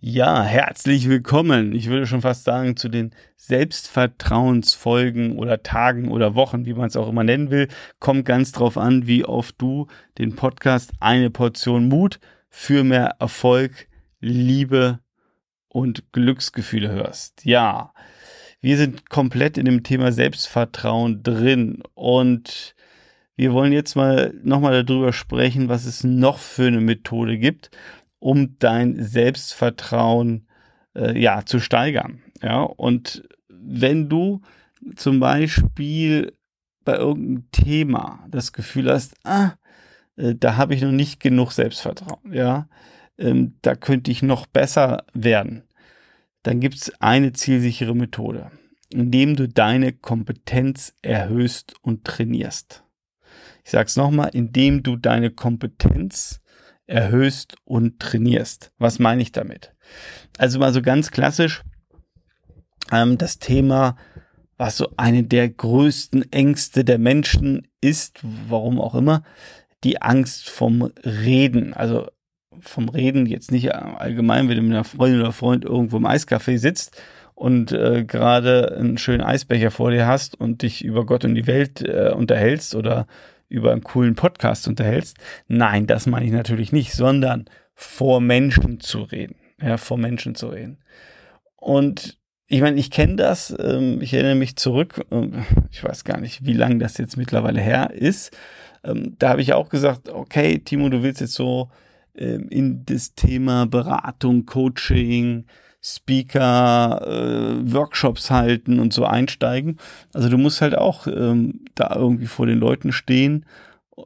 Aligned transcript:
Ja, 0.00 0.44
herzlich 0.44 1.08
willkommen. 1.08 1.74
Ich 1.74 1.88
würde 1.88 2.06
schon 2.06 2.20
fast 2.20 2.44
sagen, 2.44 2.76
zu 2.76 2.88
den 2.88 3.12
Selbstvertrauensfolgen 3.36 5.36
oder 5.36 5.64
Tagen 5.64 6.12
oder 6.12 6.36
Wochen, 6.36 6.66
wie 6.66 6.74
man 6.74 6.86
es 6.86 6.96
auch 6.96 7.08
immer 7.08 7.24
nennen 7.24 7.50
will. 7.50 7.66
Kommt 7.98 8.24
ganz 8.24 8.52
drauf 8.52 8.78
an, 8.78 9.08
wie 9.08 9.24
oft 9.24 9.60
du 9.60 9.88
den 10.16 10.36
Podcast 10.36 10.92
eine 11.00 11.30
Portion 11.30 11.88
Mut 11.88 12.20
für 12.48 12.84
mehr 12.84 13.16
Erfolg, 13.18 13.88
Liebe 14.20 15.00
und 15.66 16.12
Glücksgefühle 16.12 16.92
hörst. 16.92 17.44
Ja, 17.44 17.92
wir 18.60 18.76
sind 18.76 19.10
komplett 19.10 19.58
in 19.58 19.64
dem 19.64 19.82
Thema 19.82 20.12
Selbstvertrauen 20.12 21.24
drin 21.24 21.82
und 21.94 22.76
wir 23.34 23.52
wollen 23.52 23.72
jetzt 23.72 23.96
mal 23.96 24.32
nochmal 24.44 24.84
darüber 24.84 25.12
sprechen, 25.12 25.68
was 25.68 25.86
es 25.86 26.04
noch 26.04 26.38
für 26.38 26.68
eine 26.68 26.80
Methode 26.80 27.36
gibt 27.36 27.72
um 28.18 28.58
dein 28.58 29.02
Selbstvertrauen 29.02 30.46
äh, 30.94 31.18
ja 31.18 31.44
zu 31.44 31.60
steigern. 31.60 32.22
Ja, 32.42 32.62
und 32.62 33.28
wenn 33.48 34.08
du 34.08 34.42
zum 34.96 35.20
Beispiel 35.20 36.32
bei 36.84 36.96
irgendeinem 36.96 37.50
Thema 37.50 38.24
das 38.28 38.52
Gefühl 38.52 38.90
hast, 38.90 39.14
ah, 39.24 39.52
äh, 40.16 40.34
da 40.34 40.56
habe 40.56 40.74
ich 40.74 40.82
noch 40.82 40.92
nicht 40.92 41.20
genug 41.20 41.52
Selbstvertrauen, 41.52 42.32
ja, 42.32 42.68
ähm, 43.18 43.56
da 43.62 43.74
könnte 43.74 44.10
ich 44.10 44.22
noch 44.22 44.46
besser 44.46 45.04
werden, 45.12 45.64
dann 46.42 46.60
gibt 46.60 46.76
es 46.76 47.00
eine 47.00 47.32
zielsichere 47.32 47.94
Methode, 47.94 48.50
indem 48.90 49.36
du 49.36 49.48
deine 49.48 49.92
Kompetenz 49.92 50.94
erhöhst 51.02 51.74
und 51.82 52.04
trainierst. 52.04 52.84
Ich 53.64 53.72
sage 53.72 53.86
es 53.86 53.96
nochmal, 53.96 54.30
indem 54.32 54.82
du 54.82 54.96
deine 54.96 55.30
Kompetenz 55.30 56.40
erhöhst 56.88 57.54
und 57.64 58.00
trainierst. 58.00 58.72
Was 58.78 58.98
meine 58.98 59.22
ich 59.22 59.30
damit? 59.30 59.72
Also 60.38 60.58
mal 60.58 60.72
so 60.72 60.82
ganz 60.82 61.10
klassisch 61.10 61.62
ähm, 62.92 63.18
das 63.18 63.38
Thema, 63.38 63.96
was 64.56 64.76
so 64.76 64.88
eine 64.96 65.22
der 65.22 65.48
größten 65.48 66.32
Ängste 66.32 66.84
der 66.84 66.98
Menschen 66.98 67.68
ist, 67.80 68.20
warum 68.22 68.80
auch 68.80 68.94
immer, 68.94 69.22
die 69.84 70.02
Angst 70.02 70.48
vom 70.48 70.90
Reden. 71.04 71.74
Also 71.74 72.08
vom 72.60 72.88
Reden 72.88 73.26
jetzt 73.26 73.52
nicht 73.52 73.72
allgemein, 73.72 74.48
wenn 74.48 74.56
du 74.56 74.62
mit 74.62 74.72
einer 74.72 74.84
Freundin 74.84 75.20
oder 75.20 75.32
Freund 75.32 75.64
irgendwo 75.64 75.98
im 75.98 76.06
Eiscafé 76.06 76.58
sitzt 76.58 77.00
und 77.34 77.70
äh, 77.70 78.04
gerade 78.04 78.76
einen 78.76 78.98
schönen 78.98 79.20
Eisbecher 79.20 79.70
vor 79.70 79.92
dir 79.92 80.06
hast 80.06 80.40
und 80.40 80.62
dich 80.62 80.84
über 80.84 81.06
Gott 81.06 81.24
und 81.24 81.36
die 81.36 81.46
Welt 81.46 81.82
äh, 81.82 82.10
unterhältst 82.10 82.74
oder 82.74 83.06
über 83.48 83.72
einen 83.72 83.82
coolen 83.82 84.14
Podcast 84.14 84.68
unterhältst. 84.68 85.16
Nein, 85.46 85.86
das 85.86 86.06
meine 86.06 86.26
ich 86.26 86.32
natürlich 86.32 86.72
nicht, 86.72 86.92
sondern 86.92 87.46
vor 87.74 88.20
Menschen 88.20 88.80
zu 88.80 89.02
reden. 89.02 89.36
Ja, 89.60 89.76
vor 89.76 89.98
Menschen 89.98 90.34
zu 90.34 90.48
reden. 90.48 90.78
Und 91.56 92.18
ich 92.46 92.60
meine, 92.60 92.78
ich 92.78 92.90
kenne 92.90 93.16
das, 93.16 93.54
ähm, 93.58 94.00
ich 94.00 94.14
erinnere 94.14 94.36
mich 94.36 94.56
zurück, 94.56 95.04
ähm, 95.10 95.44
ich 95.70 95.84
weiß 95.84 96.04
gar 96.04 96.18
nicht, 96.18 96.46
wie 96.46 96.54
lange 96.54 96.78
das 96.78 96.96
jetzt 96.96 97.16
mittlerweile 97.16 97.60
her 97.60 97.90
ist. 97.92 98.36
Ähm, 98.84 99.16
da 99.18 99.30
habe 99.30 99.42
ich 99.42 99.52
auch 99.52 99.68
gesagt, 99.68 100.08
okay, 100.08 100.58
Timo, 100.58 100.88
du 100.88 101.02
willst 101.02 101.20
jetzt 101.20 101.34
so 101.34 101.70
in 102.24 102.84
das 102.84 103.14
Thema 103.14 103.66
Beratung, 103.66 104.46
Coaching, 104.46 105.44
Speaker, 105.80 107.00
äh, 107.06 107.72
Workshops 107.72 108.30
halten 108.30 108.80
und 108.80 108.92
so 108.92 109.04
einsteigen. 109.04 109.78
Also 110.12 110.28
du 110.28 110.36
musst 110.36 110.60
halt 110.60 110.76
auch 110.76 111.06
ähm, 111.06 111.64
da 111.74 111.94
irgendwie 111.94 112.26
vor 112.26 112.46
den 112.46 112.58
Leuten 112.58 112.92
stehen, 112.92 113.46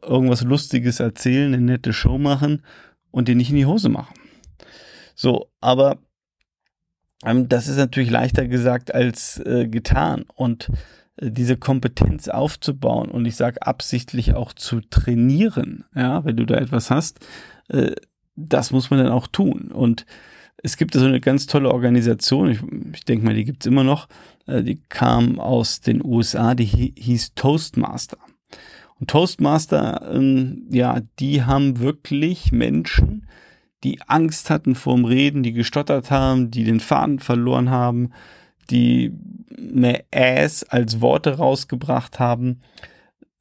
irgendwas 0.03 0.43
Lustiges 0.43 1.01
erzählen, 1.01 1.55
eine 1.55 1.63
nette 1.63 1.93
Show 1.93 2.19
machen 2.19 2.63
und 3.11 3.29
dir 3.29 3.35
nicht 3.35 3.51
in 3.51 3.57
die 3.57 3.67
Hose 3.67 3.89
machen. 3.89 4.15
So, 5.15 5.51
aber 5.61 5.99
ähm, 7.25 7.49
das 7.49 7.69
ist 7.69 7.77
natürlich 7.77 8.11
leichter 8.11 8.47
gesagt 8.47 8.95
als 8.95 9.39
äh, 9.39 9.67
getan 9.69 10.25
und 10.35 10.69
äh, 11.17 11.31
diese 11.31 11.57
Kompetenz 11.57 12.29
aufzubauen 12.29 13.11
und 13.11 13.25
ich 13.25 13.37
sage 13.37 13.63
absichtlich 13.63 14.35
auch 14.35 14.53
zu 14.53 14.81
trainieren, 14.81 15.85
ja, 15.95 16.25
wenn 16.25 16.37
du 16.37 16.45
da 16.45 16.57
etwas 16.57 16.91
hast, 16.91 17.21
äh, 17.69 17.93
das 18.37 18.71
muss 18.71 18.91
man 18.91 18.99
dann 19.01 19.13
auch 19.13 19.27
tun 19.27 19.71
und 19.73 20.07
es 20.63 20.77
gibt 20.77 20.95
so 20.95 21.05
eine 21.05 21.21
ganz 21.21 21.47
tolle 21.47 21.71
Organisation, 21.71 22.51
ich, 22.51 22.61
ich 22.95 23.05
denke 23.05 23.25
mal, 23.25 23.35
die 23.35 23.45
gibt's 23.45 23.67
immer 23.67 23.85
noch, 23.85 24.09
äh, 24.47 24.63
die 24.63 24.81
kam 24.89 25.39
aus 25.41 25.81
den 25.81 26.05
USA, 26.05 26.55
die 26.55 26.65
hieß 26.65 27.35
Toastmaster. 27.35 28.19
Und 29.01 29.11
Toastmaster, 29.11 30.09
ähm, 30.15 30.67
ja, 30.71 31.01
die 31.19 31.43
haben 31.43 31.81
wirklich 31.81 32.53
Menschen, 32.53 33.27
die 33.83 34.01
Angst 34.07 34.51
hatten 34.51 34.77
vorm 34.77 35.05
Reden, 35.05 35.43
die 35.43 35.53
gestottert 35.53 36.13
haben, 36.13 36.53
die 36.53 36.63
den 36.63 36.79
Faden 36.79 37.19
verloren 37.19 37.71
haben, 37.71 38.13
die 38.71 39.13
mehr 39.59 40.05
Ass 40.15 40.63
als 40.63 41.01
Worte 41.01 41.39
rausgebracht 41.39 42.21
haben, 42.21 42.61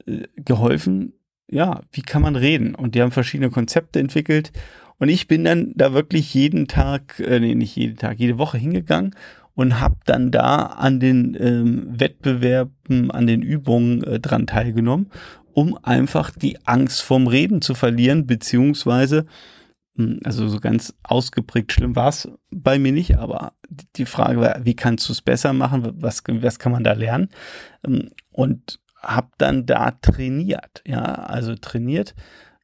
äh, 0.07 0.23
geholfen. 0.35 1.13
Ja, 1.51 1.81
wie 1.91 2.01
kann 2.01 2.21
man 2.21 2.35
reden? 2.35 2.73
Und 2.75 2.95
die 2.95 3.01
haben 3.01 3.11
verschiedene 3.11 3.49
Konzepte 3.49 3.99
entwickelt 3.99 4.51
und 5.01 5.09
ich 5.09 5.27
bin 5.27 5.43
dann 5.43 5.73
da 5.75 5.93
wirklich 5.93 6.33
jeden 6.33 6.67
Tag, 6.67 7.19
äh, 7.19 7.39
nee, 7.39 7.55
nicht 7.55 7.75
jeden 7.75 7.97
Tag, 7.97 8.19
jede 8.19 8.37
Woche 8.37 8.59
hingegangen 8.59 9.15
und 9.55 9.79
habe 9.79 9.95
dann 10.05 10.29
da 10.29 10.57
an 10.57 10.99
den 10.99 11.35
ähm, 11.39 11.87
Wettbewerben, 11.99 13.09
an 13.09 13.25
den 13.25 13.41
Übungen 13.41 14.03
äh, 14.03 14.19
dran 14.19 14.45
teilgenommen, 14.45 15.09
um 15.53 15.77
einfach 15.83 16.29
die 16.29 16.57
Angst 16.67 17.01
vorm 17.01 17.25
Reden 17.25 17.61
zu 17.63 17.73
verlieren, 17.73 18.27
beziehungsweise, 18.27 19.25
hm, 19.95 20.19
also 20.23 20.47
so 20.47 20.59
ganz 20.59 20.93
ausgeprägt 21.01 21.73
schlimm 21.73 21.95
war 21.95 22.09
es 22.09 22.29
bei 22.51 22.77
mir 22.77 22.91
nicht, 22.91 23.17
aber 23.17 23.53
die 23.95 24.05
Frage 24.05 24.39
war, 24.39 24.63
wie 24.65 24.75
kannst 24.75 25.09
du 25.09 25.13
es 25.13 25.21
besser 25.23 25.51
machen, 25.51 25.93
was, 25.95 26.21
was 26.27 26.59
kann 26.59 26.71
man 26.71 26.83
da 26.83 26.93
lernen? 26.93 27.29
Ähm, 27.83 28.11
und 28.29 28.79
habe 29.01 29.29
dann 29.37 29.65
da 29.65 29.91
trainiert, 29.91 30.81
ja, 30.85 31.01
also 31.03 31.55
trainiert, 31.55 32.15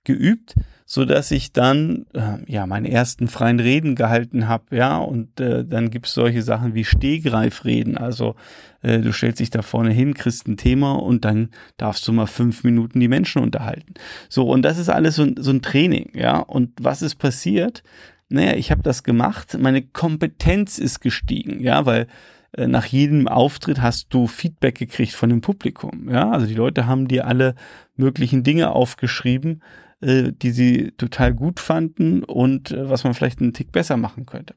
geübt, 0.04 0.56
so 0.86 1.04
dass 1.04 1.32
ich 1.32 1.52
dann 1.52 2.06
äh, 2.14 2.38
ja 2.48 2.66
meine 2.66 2.90
ersten 2.90 3.28
freien 3.28 3.60
Reden 3.60 3.96
gehalten 3.96 4.48
habe, 4.48 4.78
ja, 4.78 4.98
und 4.98 5.40
äh, 5.40 5.66
dann 5.66 5.90
gibt's 5.90 6.14
solche 6.14 6.42
Sachen 6.42 6.76
wie 6.76 6.86
Stehgreifreden, 6.86 7.98
also 7.98 8.36
äh, 8.82 9.00
du 9.00 9.12
stellst 9.12 9.42
dich 9.42 9.50
da 9.50 9.62
vorne 9.62 9.92
hin, 9.92 10.14
kriegst 10.14 10.48
ein 10.48 10.56
Thema 10.56 10.94
und 10.94 11.26
dann 11.26 11.50
darfst 11.76 12.08
du 12.08 12.14
mal 12.14 12.26
fünf 12.26 12.64
Minuten 12.64 13.02
die 13.02 13.10
Menschen 13.10 13.42
unterhalten. 13.42 13.96
So, 14.30 14.50
und 14.50 14.62
das 14.62 14.78
ist 14.78 14.90
alles 14.90 15.16
so, 15.16 15.28
so 15.38 15.52
ein 15.52 15.62
Training, 15.62 16.12
ja, 16.14 16.40
und 16.40 16.72
was 16.80 17.02
ist 17.02 17.16
passiert? 17.16 17.84
Naja, 18.30 18.56
ich 18.56 18.72
habe 18.72 18.82
das 18.84 19.04
gemacht, 19.04 19.58
meine 19.60 19.82
Kompetenz 19.82 20.78
ist 20.78 21.02
gestiegen, 21.02 21.60
ja, 21.62 21.86
weil 21.86 22.08
nach 22.56 22.86
jedem 22.86 23.28
Auftritt 23.28 23.82
hast 23.82 24.14
du 24.14 24.28
Feedback 24.28 24.76
gekriegt 24.76 25.14
von 25.14 25.30
dem 25.30 25.42
Publikum. 25.42 26.10
Ja, 26.10 26.32
also 26.32 26.46
die 26.46 26.56
Leute 26.56 26.88
haben 26.88 27.08
dir 27.08 27.28
alle 27.28 27.56
möglichen 27.96 28.44
Dinge 28.44 28.72
aufgeschrieben, 28.72 29.62
äh, 30.02 30.32
die 30.32 30.52
sie 30.52 30.92
total 30.98 31.34
gut 31.34 31.60
fanden 31.60 32.24
und 32.24 32.72
äh, 32.72 32.90
was 32.90 33.04
man 33.04 33.14
vielleicht 33.14 33.42
einen 33.42 33.54
Tick 33.54 33.72
besser 33.72 33.98
machen 33.98 34.26
könnte. 34.26 34.56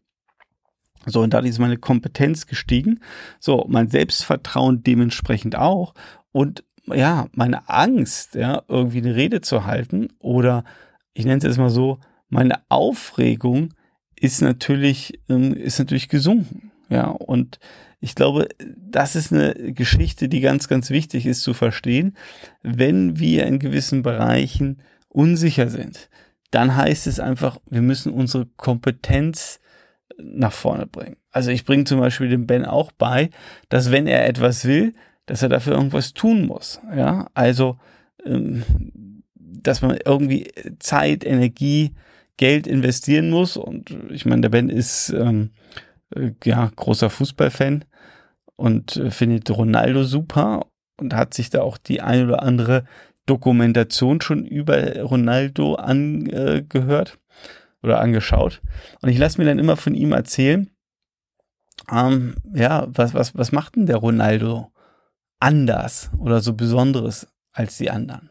So, 1.06 1.22
und 1.22 1.32
da 1.32 1.38
ist 1.40 1.58
meine 1.58 1.78
Kompetenz 1.78 2.46
gestiegen. 2.46 3.00
So, 3.38 3.66
mein 3.68 3.88
Selbstvertrauen 3.88 4.82
dementsprechend 4.82 5.56
auch. 5.56 5.94
Und 6.30 6.64
ja, 6.86 7.26
meine 7.32 7.68
Angst, 7.68 8.34
ja, 8.34 8.62
irgendwie 8.68 8.98
eine 8.98 9.16
Rede 9.16 9.40
zu 9.40 9.64
halten 9.64 10.08
oder 10.18 10.64
ich 11.14 11.24
nenne 11.24 11.38
es 11.38 11.44
jetzt 11.44 11.58
mal 11.58 11.70
so, 11.70 11.98
meine 12.28 12.60
Aufregung 12.68 13.74
ist 14.16 14.42
natürlich, 14.42 15.20
ähm, 15.28 15.54
ist 15.54 15.78
natürlich 15.78 16.08
gesunken. 16.08 16.69
Ja, 16.90 17.06
und 17.06 17.58
ich 18.00 18.14
glaube, 18.14 18.48
das 18.76 19.16
ist 19.16 19.32
eine 19.32 19.72
Geschichte, 19.72 20.28
die 20.28 20.40
ganz, 20.40 20.68
ganz 20.68 20.90
wichtig 20.90 21.26
ist 21.26 21.42
zu 21.42 21.54
verstehen. 21.54 22.16
Wenn 22.62 23.18
wir 23.18 23.46
in 23.46 23.58
gewissen 23.58 24.02
Bereichen 24.02 24.82
unsicher 25.08 25.68
sind, 25.68 26.10
dann 26.50 26.76
heißt 26.76 27.06
es 27.06 27.20
einfach, 27.20 27.58
wir 27.70 27.82
müssen 27.82 28.12
unsere 28.12 28.46
Kompetenz 28.56 29.60
nach 30.18 30.52
vorne 30.52 30.86
bringen. 30.86 31.16
Also 31.30 31.50
ich 31.50 31.64
bringe 31.64 31.84
zum 31.84 32.00
Beispiel 32.00 32.28
dem 32.28 32.46
Ben 32.46 32.64
auch 32.64 32.90
bei, 32.92 33.30
dass 33.68 33.90
wenn 33.90 34.06
er 34.06 34.26
etwas 34.26 34.64
will, 34.64 34.94
dass 35.26 35.42
er 35.42 35.48
dafür 35.48 35.74
irgendwas 35.74 36.12
tun 36.12 36.46
muss. 36.46 36.80
Ja, 36.94 37.28
also 37.34 37.78
ähm, 38.26 38.64
dass 39.34 39.82
man 39.82 39.96
irgendwie 40.04 40.48
Zeit, 40.78 41.24
Energie, 41.24 41.92
Geld 42.36 42.66
investieren 42.66 43.30
muss. 43.30 43.56
Und 43.56 43.96
ich 44.10 44.24
meine, 44.24 44.42
der 44.42 44.48
Ben 44.48 44.70
ist 44.70 45.10
ähm, 45.10 45.50
äh, 46.14 46.32
ja 46.44 46.70
großer 46.74 47.10
Fußballfan 47.10 47.84
und 48.56 48.96
äh, 48.96 49.10
findet 49.10 49.50
Ronaldo 49.50 50.04
super 50.04 50.66
und 50.98 51.14
hat 51.14 51.34
sich 51.34 51.50
da 51.50 51.62
auch 51.62 51.78
die 51.78 52.00
ein 52.00 52.26
oder 52.26 52.42
andere 52.42 52.84
Dokumentation 53.26 54.20
schon 54.20 54.44
über 54.44 55.00
Ronaldo 55.02 55.74
angehört 55.76 57.18
oder 57.82 58.00
angeschaut. 58.00 58.60
Und 59.00 59.08
ich 59.08 59.18
lasse 59.18 59.40
mir 59.40 59.46
dann 59.46 59.58
immer 59.58 59.76
von 59.76 59.94
ihm 59.94 60.12
erzählen, 60.12 60.70
ähm, 61.90 62.34
ja, 62.52 62.86
was, 62.88 63.14
was, 63.14 63.36
was 63.36 63.52
macht 63.52 63.76
denn 63.76 63.86
der 63.86 63.96
Ronaldo 63.96 64.72
anders 65.38 66.10
oder 66.18 66.40
so 66.40 66.54
Besonderes 66.54 67.28
als 67.52 67.78
die 67.78 67.90
anderen? 67.90 68.30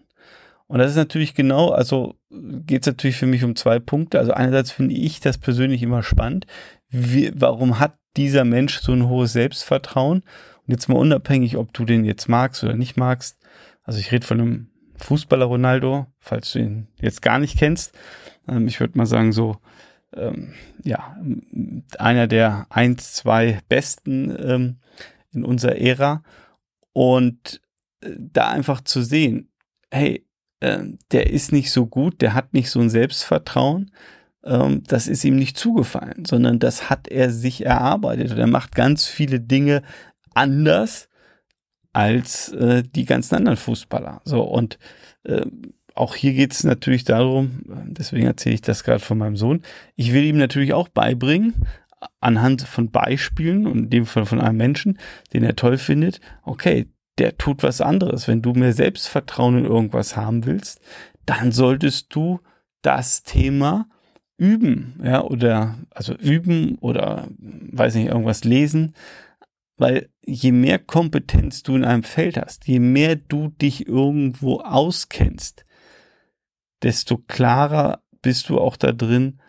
Und 0.70 0.78
das 0.78 0.92
ist 0.92 0.98
natürlich 0.98 1.34
genau, 1.34 1.72
also 1.72 2.14
geht 2.30 2.82
es 2.82 2.88
natürlich 2.88 3.18
für 3.18 3.26
mich 3.26 3.44
um 3.44 3.56
zwei 3.56 3.80
Punkte. 3.80 4.20
Also 4.20 4.34
einerseits 4.34 4.70
finde 4.70 4.94
ich 4.94 5.20
das 5.20 5.40
persönlich 5.40 5.82
immer 5.82 6.04
spannend. 6.04 6.46
Wie, 6.90 7.32
warum 7.34 7.80
hat 7.80 7.98
dieser 8.16 8.46
Mensch 8.46 8.80
so 8.80 8.92
ein 8.92 9.10
hohes 9.10 9.34
Selbstvertrauen? 9.34 10.20
Und 10.20 10.72
jetzt 10.72 10.88
mal 10.88 11.00
unabhängig, 11.00 11.58
ob 11.58 11.74
du 11.74 11.86
den 11.86 12.06
jetzt 12.06 12.30
magst 12.30 12.64
oder 12.64 12.76
nicht 12.76 12.98
magst. 12.98 13.40
Also 13.82 14.00
ich 14.00 14.12
rede 14.12 14.28
von 14.28 14.40
einem 14.40 14.70
Fußballer 14.98 15.46
Ronaldo, 15.46 16.06
falls 16.20 16.52
du 16.52 16.60
ihn 16.60 16.88
jetzt 17.02 17.24
gar 17.24 17.40
nicht 17.40 17.58
kennst. 17.58 17.98
Ähm, 18.48 18.68
ich 18.68 18.80
würde 18.80 18.96
mal 18.96 19.08
sagen, 19.08 19.32
so, 19.32 19.58
ähm, 20.14 20.54
ja, 20.84 21.18
einer 21.98 22.28
der 22.28 22.68
eins, 22.70 23.14
zwei 23.14 23.60
besten 23.70 24.36
ähm, 24.40 24.78
in 25.32 25.44
unserer 25.44 25.78
Ära. 25.78 26.22
Und 26.94 27.60
äh, 28.02 28.12
da 28.20 28.50
einfach 28.50 28.82
zu 28.82 29.02
sehen, 29.02 29.50
hey, 29.90 30.29
äh, 30.60 30.80
der 31.12 31.30
ist 31.30 31.52
nicht 31.52 31.72
so 31.72 31.86
gut, 31.86 32.22
der 32.22 32.34
hat 32.34 32.54
nicht 32.54 32.70
so 32.70 32.80
ein 32.80 32.90
Selbstvertrauen, 32.90 33.92
ähm, 34.44 34.84
das 34.88 35.08
ist 35.08 35.24
ihm 35.24 35.36
nicht 35.36 35.58
zugefallen, 35.58 36.26
sondern 36.26 36.60
das 36.60 36.90
hat 36.90 37.08
er 37.08 37.30
sich 37.30 37.66
erarbeitet. 37.66 38.32
Und 38.32 38.38
er 38.38 38.48
macht 38.48 38.76
ganz 38.76 39.06
viele 39.06 39.40
Dinge 39.40 39.82
anders 40.34 41.10
als 41.94 42.50
äh, 42.54 42.84
die 42.84 43.06
ganzen 43.06 43.36
anderen 43.36 43.58
Fußballer. 43.58 44.22
So, 44.24 44.42
und 44.44 44.78
äh, 45.24 45.46
auch 45.96 46.16
hier 46.16 46.34
geht 46.34 46.54
es 46.54 46.64
natürlich 46.64 47.04
darum, 47.04 47.62
deswegen 47.88 48.26
erzähle 48.26 48.56
ich 48.56 48.62
das 48.62 48.84
gerade 48.84 49.00
von 49.00 49.18
meinem 49.18 49.36
Sohn, 49.36 49.64
ich 49.96 50.14
will 50.14 50.24
ihm 50.24 50.38
natürlich 50.38 50.74
auch 50.74 50.88
beibringen, 50.88 51.66
anhand 52.22 52.62
von 52.62 52.90
Beispielen 52.90 53.68
und 53.68 53.78
in 53.78 53.90
dem 53.90 54.06
Fall 54.06 54.26
von 54.26 54.40
einem 54.40 54.58
Menschen, 54.58 54.98
den 55.34 55.44
er 55.44 55.58
toll 55.58 55.78
findet, 55.78 56.22
okay, 56.44 56.88
der 57.20 57.38
tut 57.38 57.64
was 57.64 57.82
anderes. 57.82 58.28
Wenn 58.28 58.42
du 58.42 58.54
mehr 58.54 58.74
Selbstvertrauen 58.74 59.60
in 59.60 59.66
irgendwas 59.66 60.16
haben 60.16 60.46
willst, 60.46 60.82
dann 61.26 61.52
solltest 61.52 62.14
du 62.16 62.40
das 62.82 63.24
Thema 63.24 63.88
üben, 64.38 65.00
ja, 65.04 65.22
oder 65.22 65.78
also 65.92 66.14
üben 66.16 66.78
oder 66.80 67.28
weiß 67.38 67.96
nicht, 67.96 68.08
irgendwas 68.08 68.46
lesen, 68.46 68.96
weil 69.78 70.10
je 70.26 70.52
mehr 70.52 70.80
Kompetenz 70.80 71.62
du 71.62 71.76
in 71.76 71.84
einem 71.84 72.04
Feld 72.04 72.38
hast, 72.38 72.68
je 72.68 72.80
mehr 72.80 73.16
du 73.18 73.50
dich 73.50 73.88
irgendwo 73.88 74.62
auskennst, 74.62 75.66
desto 76.84 77.18
klarer 77.18 78.02
bist 78.22 78.50
du 78.50 78.60
auch 78.60 78.78
da 78.78 78.94
drin 78.94 79.42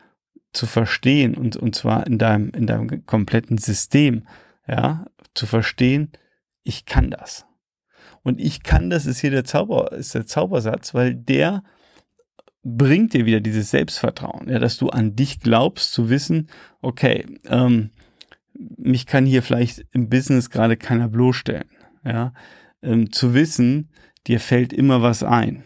zu 0.52 0.66
verstehen 0.66 1.36
und, 1.36 1.56
und 1.56 1.76
zwar 1.76 2.06
in 2.06 2.18
deinem, 2.18 2.50
in 2.50 2.66
deinem 2.66 3.06
kompletten 3.06 3.58
System, 3.58 4.26
ja, 4.66 5.06
zu 5.34 5.46
verstehen, 5.46 6.10
ich 6.64 6.84
kann 6.84 7.10
das. 7.10 7.46
Und 8.22 8.40
ich 8.40 8.62
kann 8.62 8.90
das 8.90 9.06
ist 9.06 9.20
hier 9.20 9.30
der 9.30 9.44
Zauber, 9.44 9.92
ist 9.92 10.14
der 10.14 10.26
Zaubersatz, 10.26 10.94
weil 10.94 11.14
der 11.14 11.62
bringt 12.62 13.14
dir 13.14 13.24
wieder 13.24 13.40
dieses 13.40 13.70
Selbstvertrauen, 13.70 14.48
ja, 14.48 14.58
dass 14.58 14.76
du 14.76 14.88
an 14.90 15.16
dich 15.16 15.40
glaubst, 15.40 15.92
zu 15.92 16.10
wissen, 16.10 16.48
okay, 16.82 17.24
ähm, 17.48 17.90
mich 18.76 19.06
kann 19.06 19.24
hier 19.24 19.42
vielleicht 19.42 19.86
im 19.92 20.10
Business 20.10 20.50
gerade 20.50 20.76
keiner 20.76 21.08
bloßstellen, 21.08 21.70
ja, 22.04 22.34
ähm, 22.82 23.12
zu 23.12 23.32
wissen, 23.32 23.88
dir 24.26 24.40
fällt 24.40 24.72
immer 24.72 25.00
was 25.00 25.22
ein. 25.22 25.64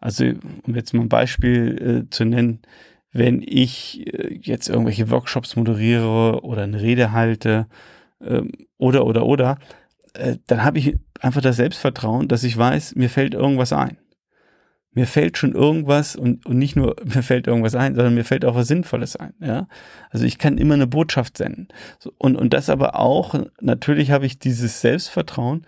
Also, 0.00 0.32
um 0.64 0.74
jetzt 0.74 0.92
mal 0.92 1.02
ein 1.02 1.08
Beispiel 1.08 2.04
äh, 2.06 2.10
zu 2.10 2.26
nennen, 2.26 2.60
wenn 3.12 3.42
ich 3.42 4.06
äh, 4.12 4.38
jetzt 4.42 4.68
irgendwelche 4.68 5.10
Workshops 5.10 5.56
moderiere 5.56 6.42
oder 6.42 6.64
eine 6.64 6.82
Rede 6.82 7.12
halte 7.12 7.68
ähm, 8.20 8.50
oder, 8.76 9.06
oder, 9.06 9.24
oder, 9.24 9.58
äh, 10.14 10.36
dann 10.46 10.64
habe 10.64 10.78
ich 10.78 10.96
einfach 11.20 11.40
das 11.40 11.56
Selbstvertrauen, 11.56 12.28
dass 12.28 12.44
ich 12.44 12.56
weiß, 12.56 12.96
mir 12.96 13.10
fällt 13.10 13.34
irgendwas 13.34 13.72
ein 13.72 13.98
mir 14.94 15.06
fällt 15.06 15.36
schon 15.36 15.54
irgendwas 15.54 16.14
und, 16.16 16.46
und 16.46 16.56
nicht 16.56 16.76
nur 16.76 16.96
mir 17.04 17.22
fällt 17.22 17.46
irgendwas 17.46 17.74
ein, 17.74 17.94
sondern 17.94 18.14
mir 18.14 18.24
fällt 18.24 18.44
auch 18.44 18.54
was 18.54 18.68
Sinnvolles 18.68 19.16
ein. 19.16 19.34
Ja? 19.40 19.68
Also 20.10 20.24
ich 20.24 20.38
kann 20.38 20.56
immer 20.56 20.74
eine 20.74 20.86
Botschaft 20.86 21.36
senden. 21.36 21.68
So, 21.98 22.12
und, 22.16 22.36
und 22.36 22.54
das 22.54 22.70
aber 22.70 22.98
auch, 22.98 23.34
natürlich 23.60 24.10
habe 24.12 24.26
ich 24.26 24.38
dieses 24.38 24.80
Selbstvertrauen, 24.80 25.66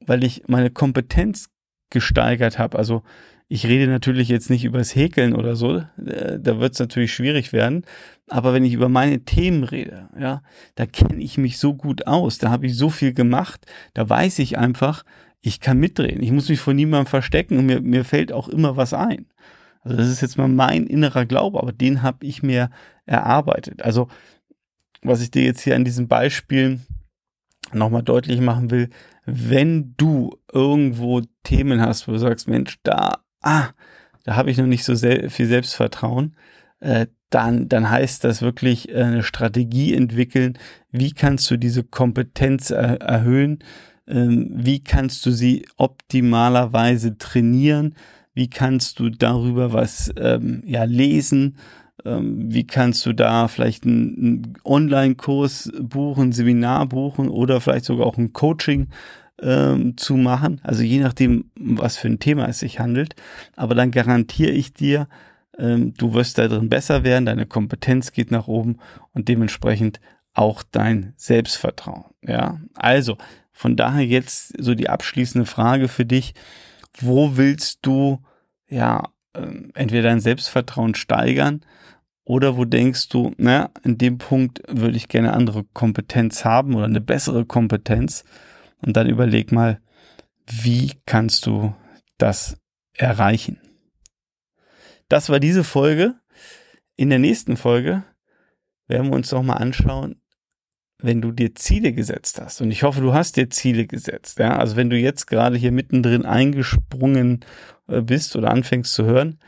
weil 0.00 0.24
ich 0.24 0.44
meine 0.46 0.70
Kompetenz 0.70 1.50
gesteigert 1.90 2.58
habe. 2.58 2.78
Also 2.78 3.02
ich 3.52 3.66
rede 3.66 3.90
natürlich 3.90 4.28
jetzt 4.28 4.48
nicht 4.48 4.64
übers 4.64 4.94
Häkeln 4.94 5.34
oder 5.34 5.56
so, 5.56 5.78
äh, 6.06 6.38
da 6.38 6.60
wird 6.60 6.74
es 6.74 6.78
natürlich 6.78 7.12
schwierig 7.12 7.52
werden. 7.52 7.84
Aber 8.28 8.54
wenn 8.54 8.64
ich 8.64 8.74
über 8.74 8.88
meine 8.88 9.24
Themen 9.24 9.64
rede, 9.64 10.08
ja, 10.16 10.42
da 10.76 10.86
kenne 10.86 11.20
ich 11.20 11.36
mich 11.36 11.58
so 11.58 11.74
gut 11.74 12.06
aus, 12.06 12.38
da 12.38 12.48
habe 12.48 12.66
ich 12.66 12.76
so 12.76 12.90
viel 12.90 13.12
gemacht, 13.12 13.66
da 13.92 14.08
weiß 14.08 14.38
ich 14.38 14.56
einfach, 14.56 15.04
ich 15.40 15.58
kann 15.58 15.78
mitdrehen. 15.78 16.22
Ich 16.22 16.30
muss 16.30 16.48
mich 16.48 16.60
vor 16.60 16.74
niemandem 16.74 17.06
verstecken 17.06 17.58
und 17.58 17.66
mir, 17.66 17.80
mir 17.80 18.04
fällt 18.04 18.30
auch 18.30 18.48
immer 18.48 18.76
was 18.76 18.94
ein. 18.94 19.26
Also 19.80 19.96
das 19.96 20.06
ist 20.08 20.20
jetzt 20.20 20.38
mal 20.38 20.46
mein 20.46 20.86
innerer 20.86 21.26
Glaube, 21.26 21.60
aber 21.60 21.72
den 21.72 22.02
habe 22.02 22.24
ich 22.24 22.44
mir 22.44 22.70
erarbeitet. 23.04 23.82
Also 23.82 24.06
was 25.02 25.22
ich 25.22 25.32
dir 25.32 25.42
jetzt 25.42 25.62
hier 25.62 25.74
an 25.74 25.84
diesem 25.84 26.06
Beispiel 26.06 26.78
nochmal 27.72 28.04
deutlich 28.04 28.40
machen 28.40 28.70
will, 28.70 28.90
wenn 29.24 29.94
du 29.96 30.38
irgendwo 30.52 31.22
Themen 31.42 31.80
hast, 31.80 32.06
wo 32.06 32.12
du 32.12 32.18
sagst, 32.18 32.46
Mensch, 32.46 32.78
da, 32.84 33.18
ah, 33.40 33.70
da 34.24 34.36
habe 34.36 34.50
ich 34.50 34.58
noch 34.58 34.66
nicht 34.66 34.84
so 34.84 34.94
sehr 34.94 35.30
viel 35.30 35.46
Selbstvertrauen, 35.46 36.36
äh, 36.80 37.06
dann, 37.30 37.68
dann 37.68 37.88
heißt 37.88 38.24
das 38.24 38.42
wirklich 38.42 38.88
äh, 38.88 39.02
eine 39.02 39.22
Strategie 39.22 39.94
entwickeln. 39.94 40.58
Wie 40.90 41.12
kannst 41.12 41.50
du 41.50 41.56
diese 41.56 41.84
Kompetenz 41.84 42.70
er 42.70 43.00
erhöhen? 43.00 43.60
Ähm, 44.06 44.50
wie 44.52 44.82
kannst 44.82 45.24
du 45.24 45.30
sie 45.30 45.66
optimalerweise 45.76 47.16
trainieren, 47.16 47.94
wie 48.34 48.50
kannst 48.50 48.98
du 48.98 49.10
darüber 49.10 49.72
was 49.72 50.12
ähm, 50.16 50.62
ja, 50.66 50.84
lesen, 50.84 51.56
ähm, 52.04 52.52
wie 52.52 52.66
kannst 52.66 53.06
du 53.06 53.12
da 53.12 53.46
vielleicht 53.46 53.84
einen, 53.84 54.16
einen 54.16 54.58
Online-Kurs 54.64 55.72
buchen, 55.80 56.32
Seminar 56.32 56.86
buchen 56.86 57.28
oder 57.28 57.60
vielleicht 57.60 57.84
sogar 57.84 58.06
auch 58.06 58.18
ein 58.18 58.32
Coaching 58.32 58.88
ähm, 59.40 59.96
zu 59.96 60.16
machen, 60.16 60.60
also 60.64 60.82
je 60.82 61.00
nachdem, 61.00 61.50
was 61.56 61.96
für 61.96 62.08
ein 62.08 62.18
Thema 62.18 62.48
es 62.48 62.60
sich 62.60 62.78
handelt, 62.78 63.14
aber 63.56 63.74
dann 63.74 63.90
garantiere 63.90 64.50
ich 64.52 64.74
dir, 64.74 65.08
ähm, 65.58 65.94
du 65.94 66.14
wirst 66.14 66.38
da 66.38 66.48
drin 66.48 66.68
besser 66.68 67.04
werden, 67.04 67.26
deine 67.26 67.46
Kompetenz 67.46 68.12
geht 68.12 68.30
nach 68.30 68.48
oben 68.48 68.78
und 69.12 69.28
dementsprechend 69.28 70.00
auch 70.32 70.62
dein 70.62 71.12
Selbstvertrauen. 71.16 72.04
Ja, 72.22 72.60
also 72.74 73.16
von 73.52 73.76
daher 73.76 74.06
jetzt 74.06 74.54
so 74.62 74.74
die 74.74 74.88
abschließende 74.88 75.46
Frage 75.46 75.88
für 75.88 76.04
dich. 76.04 76.34
Wo 76.98 77.36
willst 77.36 77.80
du, 77.82 78.20
ja, 78.68 79.10
ähm, 79.34 79.70
entweder 79.74 80.04
dein 80.04 80.20
Selbstvertrauen 80.20 80.94
steigern 80.94 81.60
oder 82.24 82.56
wo 82.56 82.64
denkst 82.64 83.08
du, 83.08 83.32
na, 83.36 83.70
in 83.82 83.98
dem 83.98 84.18
Punkt 84.18 84.62
würde 84.68 84.96
ich 84.96 85.08
gerne 85.08 85.32
andere 85.32 85.64
Kompetenz 85.72 86.44
haben 86.44 86.74
oder 86.74 86.86
eine 86.86 87.00
bessere 87.00 87.44
Kompetenz? 87.44 88.24
Und 88.82 88.96
dann 88.96 89.08
überleg 89.08 89.52
mal, 89.52 89.80
wie 90.46 90.92
kannst 91.06 91.46
du 91.46 91.74
das 92.18 92.58
erreichen? 92.94 93.60
Das 95.08 95.28
war 95.28 95.40
diese 95.40 95.64
Folge. 95.64 96.14
In 96.96 97.10
der 97.10 97.18
nächsten 97.18 97.56
Folge 97.56 98.04
werden 98.86 99.08
wir 99.08 99.16
uns 99.16 99.30
noch 99.32 99.42
mal 99.42 99.54
anschauen, 99.54 100.20
wenn 101.02 101.20
du 101.20 101.32
dir 101.32 101.54
Ziele 101.54 101.92
gesetzt 101.92 102.40
hast, 102.40 102.60
und 102.60 102.70
ich 102.70 102.82
hoffe, 102.82 103.00
du 103.00 103.14
hast 103.14 103.36
dir 103.36 103.48
Ziele 103.48 103.86
gesetzt, 103.86 104.38
ja, 104.38 104.58
also 104.58 104.76
wenn 104.76 104.90
du 104.90 104.96
jetzt 104.96 105.26
gerade 105.26 105.56
hier 105.56 105.72
mittendrin 105.72 106.26
eingesprungen 106.26 107.40
äh, 107.88 108.02
bist 108.02 108.36
oder 108.36 108.50
anfängst 108.50 108.92
zu 108.92 109.04
hören, 109.04 109.38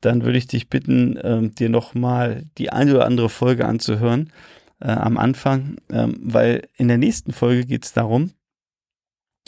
dann 0.00 0.24
würde 0.24 0.38
ich 0.38 0.46
dich 0.46 0.68
bitten, 0.68 1.18
ähm, 1.22 1.54
dir 1.54 1.68
nochmal 1.68 2.44
die 2.58 2.70
eine 2.70 2.94
oder 2.94 3.06
andere 3.06 3.28
Folge 3.28 3.66
anzuhören 3.66 4.32
äh, 4.80 4.90
am 4.90 5.18
Anfang, 5.18 5.76
ähm, 5.90 6.18
weil 6.22 6.68
in 6.76 6.88
der 6.88 6.98
nächsten 6.98 7.32
Folge 7.32 7.66
geht 7.66 7.84
es 7.84 7.92
darum, 7.92 8.32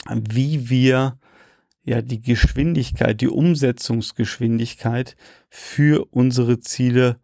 wie 0.09 0.69
wir 0.69 1.17
ja 1.83 2.01
die 2.01 2.21
Geschwindigkeit, 2.21 3.19
die 3.21 3.27
Umsetzungsgeschwindigkeit 3.27 5.15
für 5.49 6.05
unsere 6.11 6.59
Ziele 6.59 7.19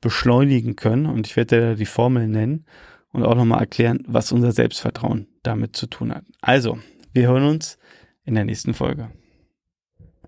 beschleunigen 0.00 0.76
können. 0.76 1.06
Und 1.06 1.26
ich 1.26 1.36
werde 1.36 1.60
dir 1.60 1.74
die 1.76 1.86
Formel 1.86 2.28
nennen 2.28 2.64
und 3.12 3.24
auch 3.24 3.34
nochmal 3.34 3.60
erklären, 3.60 4.04
was 4.06 4.32
unser 4.32 4.52
Selbstvertrauen 4.52 5.26
damit 5.42 5.76
zu 5.76 5.86
tun 5.86 6.14
hat. 6.14 6.24
Also, 6.40 6.78
wir 7.12 7.28
hören 7.28 7.44
uns 7.44 7.78
in 8.24 8.34
der 8.34 8.44
nächsten 8.44 8.74
Folge. 8.74 9.10